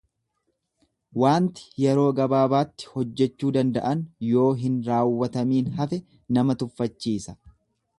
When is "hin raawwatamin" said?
4.67-5.73